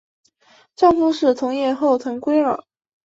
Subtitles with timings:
[0.75, 2.63] 丈夫是同业后藤圭二。